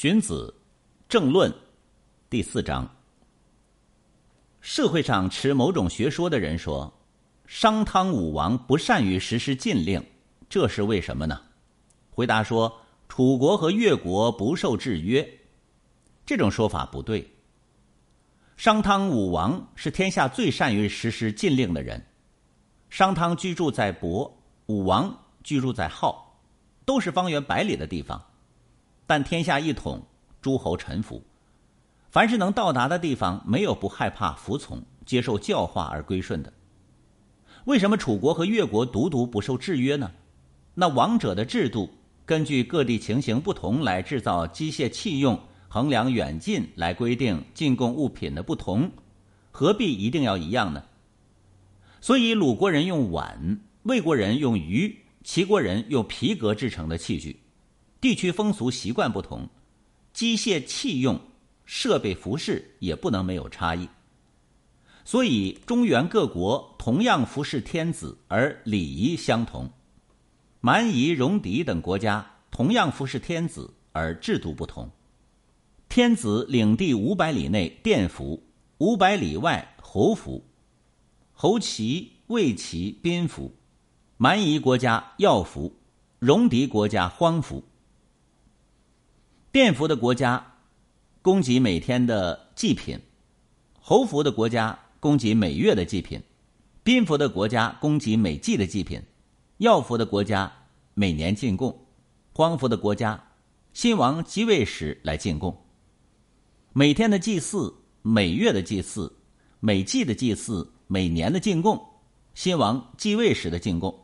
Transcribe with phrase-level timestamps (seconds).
[0.00, 0.54] 荀子，
[1.08, 1.52] 政论，
[2.30, 2.88] 第四章。
[4.60, 7.00] 社会上持某种学说的人说，
[7.46, 10.00] 商汤武王不善于实施禁令，
[10.48, 11.40] 这是为什么呢？
[12.10, 12.72] 回答说，
[13.08, 15.28] 楚国和越国不受制约。
[16.24, 17.28] 这种说法不对。
[18.56, 22.00] 商汤武王是天下最善于实施禁令的人。
[22.88, 24.32] 商汤居住在亳，
[24.66, 25.12] 武王
[25.42, 26.16] 居住在镐，
[26.84, 28.24] 都是方圆百里的地方。
[29.08, 30.02] 但天下一统，
[30.42, 31.22] 诸侯臣服，
[32.10, 36.52] 凡是能到达的地方，没有不害怕、服从、接受教化而归顺的。
[37.64, 40.10] 为什么楚国和越国独独不受制约呢？
[40.74, 41.88] 那王者的制度，
[42.26, 48.90] 根据各地情形不同来制造机械器用，衡量远近来规定进贡物品的不同，
[49.50, 50.84] 何必一定要一样呢？
[52.02, 57.40] 所以鲁国人用碗，魏国人用鱼，齐国人用皮革制成的器具。
[58.00, 59.48] 地区风俗习惯不同，
[60.12, 61.20] 机械器用、
[61.64, 63.88] 设备服饰也不能没有差异。
[65.04, 69.66] 所以中原各国同样服侍天子，而礼仪相同；
[70.60, 74.90] 蛮夷、戎狄等国家同样服侍天子，而制度不同。
[75.88, 78.44] 天子领地五百里内殿服，
[78.78, 80.44] 五百里外侯服；
[81.32, 83.50] 侯旗、卫旗、宾服；
[84.18, 85.74] 蛮夷国家要服，
[86.20, 87.64] 戎狄国家荒服。
[89.50, 90.54] 殿服的国家，
[91.22, 92.98] 供给每天的祭品；
[93.80, 96.20] 侯服的国家供给每月的祭品；
[96.82, 99.00] 宾服的国家供给每季的祭品；
[99.56, 100.52] 要服的国家
[100.92, 101.72] 每年进贡；
[102.34, 103.18] 荒服的国家，
[103.72, 105.64] 新王即位时来进贡。
[106.74, 109.10] 每天的祭祀、每月的祭祀、
[109.60, 111.82] 每季的祭祀、每年的进贡，
[112.34, 113.98] 新王继位时的进贡，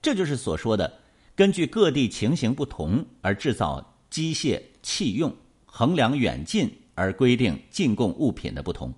[0.00, 1.00] 这就是所说的
[1.36, 3.86] 根据各地情形不同而制造。
[4.12, 8.92] 机械器用衡量远近而规定进贡物品的不同，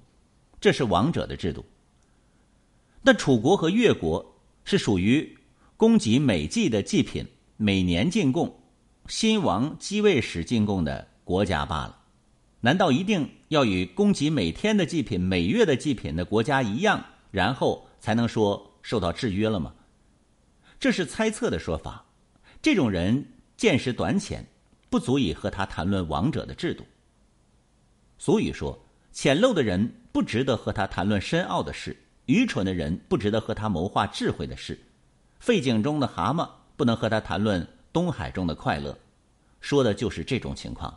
[0.60, 1.64] 这是王者的制度。
[3.00, 5.38] 那楚国和越国是属于
[5.76, 7.24] 供给每季的祭品、
[7.56, 8.58] 每年进贡、
[9.06, 12.00] 新王继位时进贡的国家罢了。
[12.60, 19.72] 难道一定要与供给每天的祭品、每月的祭品的国家一样，然后才能说受到制约了吗？
[20.80, 22.04] 这是猜测的说法。
[22.60, 23.24] 这种人
[23.56, 24.44] 见识短浅。
[24.94, 26.84] 不足以和他谈论王者的制度。
[28.16, 28.78] 俗语说
[29.10, 31.96] ：“浅陋的人不值得和他谈论深奥的事，
[32.26, 34.78] 愚蠢的人不值得和他谋划智慧的事，
[35.40, 38.96] 废井中的蛤蟆不能和他谈论东海中的快乐。”
[39.60, 40.96] 说的就是这种情况。